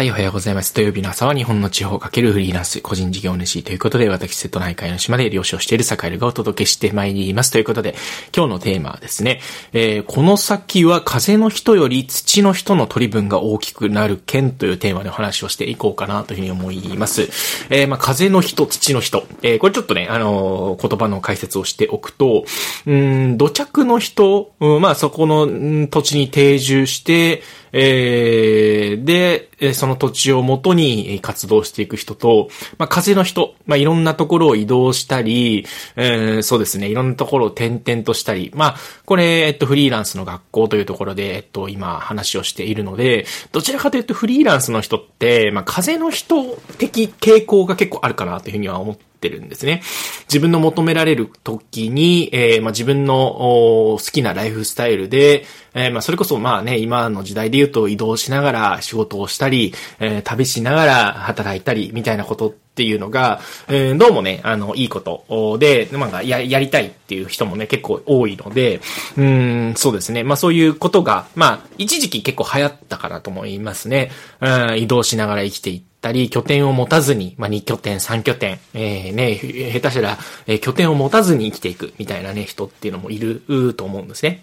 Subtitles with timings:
[0.00, 0.72] はい、おはようございます。
[0.72, 7.50] 土曜日の朝は日本の地方かけるフリーランス、個人事業主ということで、私、瀬戸内海の島で漁師をしている坂井がお届けしてまいります。
[7.50, 7.94] ということで、
[8.34, 9.42] 今日のテーマはですね、
[9.74, 17.28] えー、この先は風の人より土の人の取り分が大きくなる件というテーマでお話をしていこうかなというふうに思います。
[17.68, 19.26] えー、まあ、風の人、土の人。
[19.42, 22.46] えー、これちょっとね、あの、言葉の解説をしておくと、
[22.86, 27.42] うん、土着の人、うん、まあ、そこの、ん、土地に定住して、
[27.72, 35.66] えー、で、その土地をもとに活動していく人と、まあ、風の人、まあ、いろんなところを移動したり、
[35.96, 46.44] えー、そうですね、いろんなところを転々としたり、まあ、これ、えっと、フリーランスの学校というところで、えっと、今話をしているので、どちらかというとフリーランスの人って、まあ、風の人
[46.78, 49.82] 的傾向が結構あるかなというふうには思ってってるんですね。
[50.28, 68.80] 自分の求められる時に、えー、まあ、自分の好きなライフスタイルで、えー、まあ、それこそまあね、今の時代で言うと移動しながら仕事をしたり、えー、旅しながら働いたり、みたいなことっていうのが、えー、どうもね、あの、いいことで、まあ、や、やりたいっていう人もね、結構多いので、
[69.18, 70.24] うん、そうですね。
[70.24, 74.10] まあ、そういうことが、まあ、一時期結構流行ったかなと思いますね。
[74.40, 79.36] うん、移動しながら生きていって、たり、拠点を持たずに、まあ、2拠点、3拠点、えー、ね、
[79.72, 83.42] 下手したら、えー、拠点を持たずに生きていくみたいなね、人っていうのもいる
[83.74, 84.42] と思うんですね。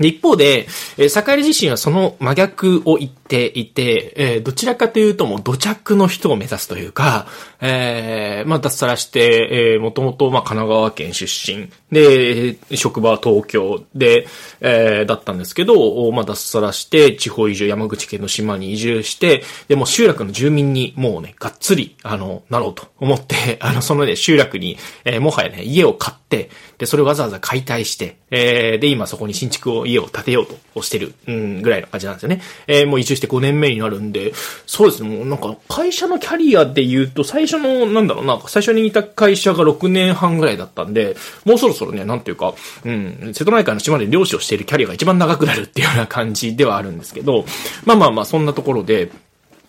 [0.00, 0.66] 一方で、
[0.98, 7.26] えー、坂井自身はその真逆を言っていて、えー、どちらかというともう土着の人を目指すというか、
[7.60, 11.68] えー、まあ脱サラして、えー、もともとまあ神奈川県出身。
[11.90, 14.26] で、職場は東京で、
[14.60, 26.50] えー、だったんですけど、まあ脱サラして地方移住、山口県の島に移住して、でも集落の住民にもうね、がっつり、あの、なろうと思って、あの、そのね、集落に、えー、もはやね、家を買って、で、
[26.84, 32.42] それをわざわざ解体して、えー、で、今そこに新築を、家を建てようとしてる、うん、ぐらいの感じなんですよね。
[32.66, 34.32] えー、もう移住して5年目になるんで、
[34.66, 47.44] そうですね、もうなんか、会社のキャリアで言うと、最初の、なんだろうな、最初にいた会社が6年半ぐらいだったんで、もうそろそろね、なんていうか、うん、瀬戸内海の島で漁師をしているキャリアが一番長くなるっていうような感じではあるんですけど、
[47.84, 49.12] まあまあまあ、そんなところで、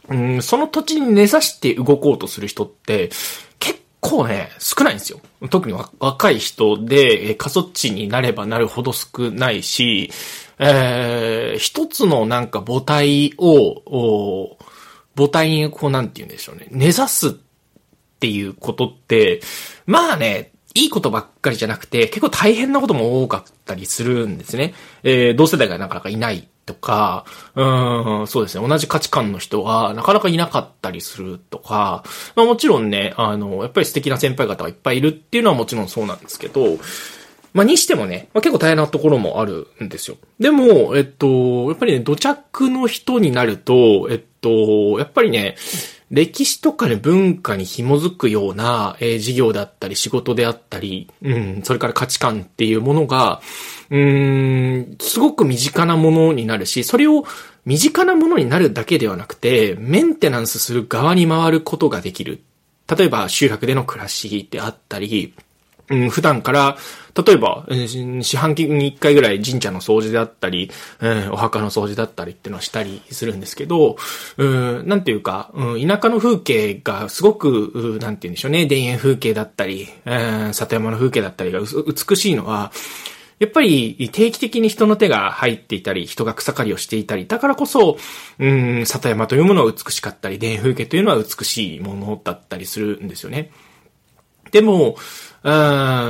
[0.10, 3.10] うん、その土地に根ざして動こうとする人って、
[3.60, 5.20] 結構ね、少ないんですよ。
[5.50, 10.12] 特に若い人で、過疎地になればなるほど少ないし、
[10.60, 14.58] えー、一つのなんか母体を、
[15.16, 17.32] 母体にこうなんて言うんでしょうね、根ざすっ
[18.20, 19.42] ていうことって、
[19.86, 24.74] まあね、いいことばっかりじゃなくて、結構大変なことも多かったりするんですね。
[25.04, 32.04] えー、同世代がなかなかいないとか、うん、そうですね、同じ価値観の人がなかなかいなかったりするとか、
[32.36, 36.78] まあもちろんね、あの、やっぱり素敵な先輩方がいっぱいいるっていうのはもちろんそうなんですけど、
[37.54, 40.18] まあ、にしてもね、まあ、結構大変なところもあるんですよ。
[40.40, 45.56] でも、えっと、やっぱりね、土着の人になると、えっと、やっぱりね、
[46.10, 53.42] 歴史とかね、文化に紐づくような、えー、事業だったり、仕事であったり、うん、それから価値観っていうものが、
[53.90, 57.26] うん、すごく身近なものになるし、それを
[57.66, 62.42] 身近なものになるだけではなくて、メンテナンスする側に回ることができる。
[62.96, 65.34] 例えば、集落での暮らしであったり、
[65.90, 66.78] うん、普段から、
[67.26, 67.66] 例えば、
[68.22, 70.70] 四半期に一回ぐらい神社の掃除であったり、
[71.00, 73.96] うん、お墓の掃除だったりっていうのをしたりするんですけど、
[74.38, 80.16] うん、なんていうか、うん、田舎の風景がすごく、なんて言うんでしょうね、田園風景だったり、う
[80.50, 82.72] ん、里山の風景だったりが美しいのは、
[83.40, 87.98] やっぱり定期的に人の手が入っていたり、人が草刈りをしていたり、だからこそ、
[88.40, 93.52] うん、里山というものは美しかったり、田園風景というのは美しいものだったりするんですよね。
[94.52, 94.96] でも、
[95.48, 95.50] う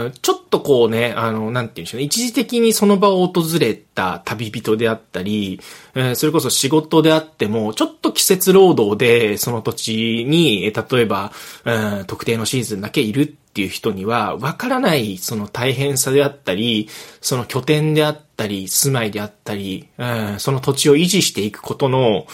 [0.07, 2.05] ん、ちょっとこうね、あの、なんて言うんでしょうね。
[2.05, 5.59] 一時的にその場を訪れた旅人であったり、
[5.93, 11.31] えー、それこそ仕事であっても、ちょっと季節労働でその土地に、例えば、
[11.65, 16.89] うん、特定のシーズンだけいるっていう人には、わからないその大変さであったり、
[17.21, 22.25] その拠点であったり、住まいであったり、うん、その土地を維持していくことの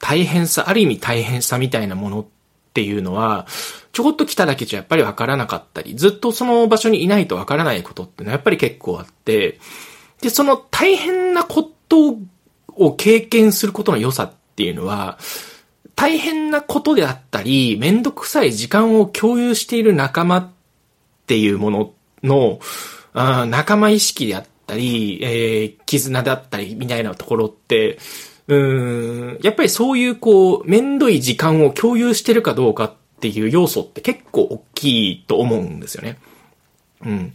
[0.00, 2.39] 大変さ、ある意味大変さみたいなものって
[2.70, 3.46] っていうのは、
[3.92, 9.58] ちょこっと来ただけじゃやっぱりわからなかったり、ずっとその場所にいないとわからないことってのはやっぱり結構あって、
[10.20, 12.16] で、その大変なこと
[12.68, 15.18] を経験することの良さっていうのは、
[15.96, 20.48] 大変なことであったり、めんどくさい時間を共有している仲間っ
[21.26, 21.92] ていうもの
[22.22, 22.60] の、
[23.12, 27.98] あ仲間意識であったり、えー、絆であったりみたいなところって、
[28.50, 36.18] うん、やっぱりそういうこう、めんどい時間を共有してるかどうかっていう要素って結構大きいと思うんですよね。
[37.04, 37.32] うん。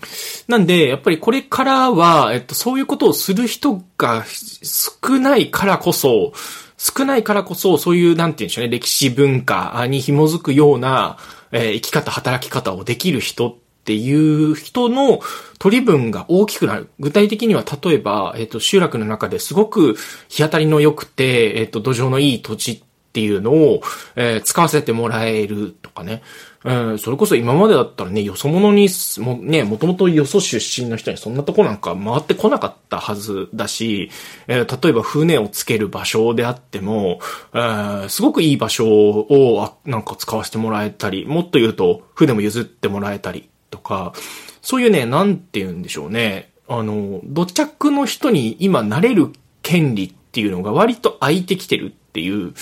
[0.50, 6.34] なんで、やっぱりこれからは、えっと、そういうことをする人が少ないからこそ、
[6.78, 11.18] 少ないからこそ、そういう、なんて言うんでしょうね、歴史文化に紐づくような、
[11.54, 15.20] えー、生き方、働き方をできる人っっていう人の
[15.60, 16.90] 取り分が大きくなる。
[17.00, 19.96] 具体的には、例えば、えっ、ー、と、集落の中ですごく
[20.28, 22.82] 日当たりの良くて、えっ、ー、と、土壌のいい土地っ
[23.14, 23.84] ていうのを、
[24.16, 26.24] えー、使わせてもらえるとかね。
[26.64, 28.90] うん、それこそ今までだったらね、よそ者に、
[29.20, 34.10] も、ね、もともとよそ出身の人にそんなとこなんか回ってこなかったはずだし、
[34.48, 37.20] えー、例えば船をつける場所であっても、
[37.54, 44.14] えー、すごくいい場所を、なんか使わせてもらえたり、もっと言うと、船も譲ってもらえたりとか、
[44.62, 46.50] そういうね、なんて言うんでしょうね。
[46.68, 52.54] あの、土着の人に今なれる権利っていうのが割と空いてきてるっていう、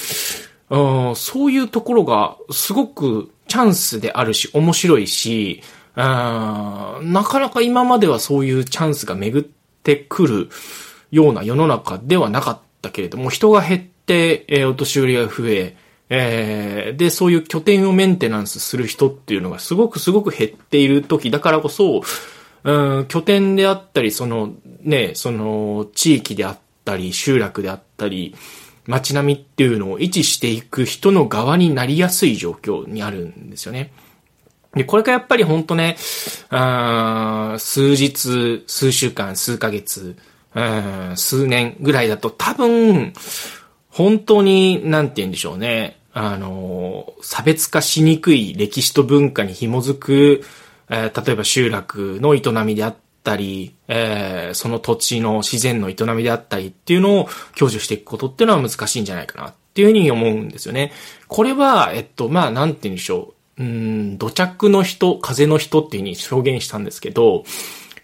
[0.70, 5.62] うん、そういうところがすごくチャンスであるし、面白いし、
[5.96, 9.48] うん、なかなか今まではそういうチャンスが巡っ
[9.84, 10.50] てくる
[11.12, 15.78] ような世の中ではなかったけれども、人が減って、えー、お年寄りが増え、
[16.16, 22.04] えー、で、そういう拠点をメンテナンスする人っていうのがすごくすごく減っている時だからこそ、
[22.64, 28.36] うん、拠点であったり、その、ね、その、地域であったり、集落であったり、
[28.86, 33.92] 街並みっていうのを維持していく人の側になりやすい状況にあるんですよね。
[34.76, 35.98] で、これがやっぱりほんとね、
[36.52, 40.16] あ数日、数週間、数ヶ月、
[41.16, 43.14] 数年ぐらいだと多分、
[43.90, 46.03] 本当に、なんて言うんでしょうね。
[46.14, 50.44] あの、差別化しにくい歴史と文化に紐づく、
[50.90, 60.92] えー、例えば集落の営みであったり、えー、その土地の自然の営みであったりっていうのを享受していくことっていうのは難しいんじゃないかなっていうふうに思うんですよね。
[61.28, 63.64] これは、えっと、まあ、なんて言うんでしょう。
[63.64, 67.44] うん、土着の人、風の人っていうふうに表現したんですけど、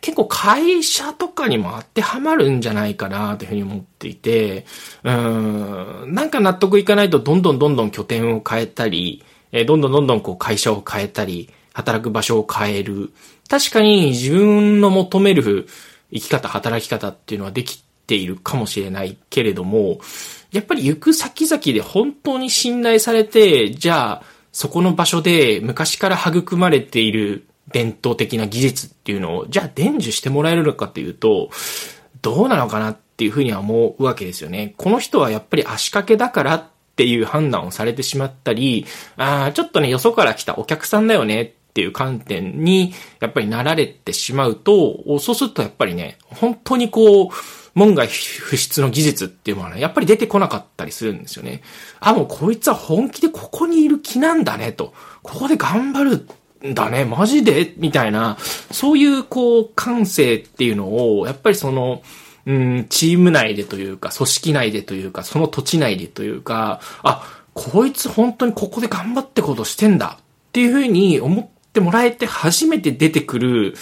[0.01, 4.65] 結構会社とかにも当てはまるんじゃないかなというふうに思っていて、
[5.03, 13.11] うん、なんか納得いかないとどんどんどんどん拠点を変えたり、え、どんどんどんどんこう会社を変えたり、働く場所を変える。
[13.49, 15.67] 確かに自分の求める
[16.13, 19.99] 生き方、働き方っていうのはできているかもしれないけれども、
[20.51, 31.49] やっぱり行く先々で本当に信頼されて、じゃあ、そこの場所で昔から育まれている伝統的な技術っていうのを、じゃあ伝授してもらえるのかっていうと、
[32.21, 34.73] どうなのかなっていうふうには思うわけですよね。
[34.77, 36.63] この人はやっぱり足掛けだからっ
[36.95, 38.85] ていう判断をされてしまったり、
[39.15, 47.29] ああ、ちょっとね、よそから来たお客さんだよねっていう観点に、やっぱりなられてしまうと、そうするとやっぱりね、本当にこう、
[47.75, 51.61] 門外不出の技術っていうものはね、やっぱり出てこなかったりするんですよね。
[51.99, 54.93] あ、もうこいつは本気でここにいる気なんだね、と。
[55.21, 56.27] ここで頑張る
[56.63, 57.73] だね、マジで？
[57.77, 58.37] みたいな、
[58.71, 62.01] そういうこう、感性っていうのを、やっぱりその、
[62.45, 73.75] うん、チーム内でというか、組織内でというか、その土地内でというか、あ、こいつ本当にここで頑張ってことしてんだっていうふうに思ってもらえて初めて出てくる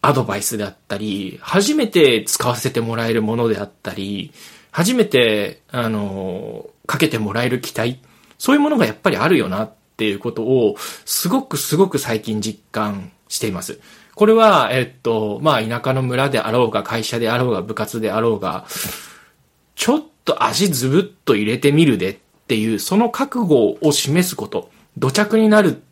[0.00, 4.32] アドバイスであったり、初めて使わせてもらえるものであったり、
[4.70, 8.00] 初めて、あの、かけてもらえる期待、
[8.38, 13.80] そういうものがやっぱりあるよなっっていうことを、すごくすごく最近実感しています。
[14.14, 18.66] これは、えっと、まあ、田舎の村であろうが、会社であろうが、部活であろうが、
[19.74, 25.82] ちょっと足ずぶっと入れてみるでっていう、その覚悟を示すこと、土着になる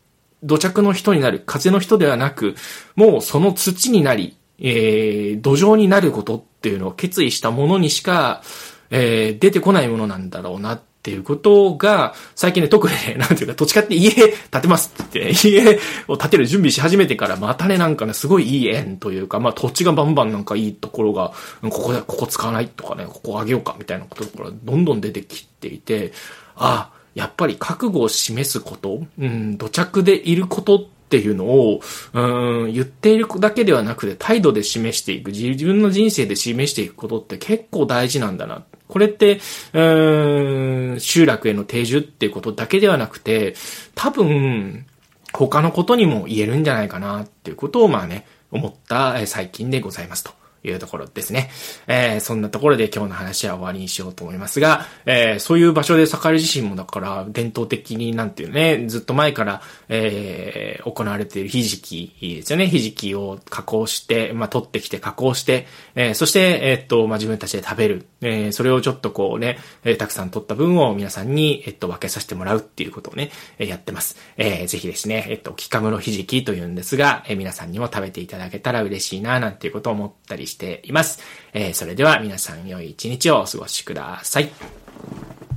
[0.42, 2.56] 土着の人になる、風の人ではなく、
[2.96, 8.42] もうその土になり、えー、土壌になることっていうのを決意したものにしか、
[8.90, 26.12] えー、出てこないものなんだろうなっっていうことが、最近ね、特にね、 なんていうか、土地買って家建てますって言って、 家を建てる準備し始めてから、またね、なんかね、すごいいい縁というか、まあ土地がバンバンなんかいいところが、ここで、ここ使わないとかね、ここあげようかみたいなことから、どんどん出てきていて、
[26.54, 31.82] あ、やっぱり覚悟を示すこと、うん、土着でいることっていうのを、
[32.14, 38.64] うん、言っているだけではなくて態度で示していく、自分の人生で示していくことって結構大事なんだな。
[38.88, 39.36] これって、
[39.74, 43.54] うーん、集落への定住っていうことだけではなくて、
[43.94, 44.86] 多分、
[45.34, 50.41] 他のことにも言えるんじゃないかなっていうことを、まあね、思った最近でございますと。
[50.64, 51.50] いうところですね。
[51.86, 62.66] えー、そんなところで今日の話は終わりにしようと思いますが、えー、そういう場所で栄自身もだから伝統的になんていうね、ずっと前から、えー、行われているひじきですよね。
[62.68, 68.06] ひじきを加工して、まあ、取ってきて加工して、えー、そして、えー、っと、まあ、自分たちで食べる。
[68.20, 74.16] えー、それをちょっとこうね、えー、たくさん取った分を皆さんに、えっと、分けさせてもらうっていうことをね、えー、やってます。
[74.36, 81.20] えー、ぜひですね、えっと、キカムロひじきというんですが、えー、皆さんにも食べていただけたら嬉しいな、なんていうことを思ったりしています。
[81.52, 84.50] えー、それでは皆さん良い一日をお過ごしください。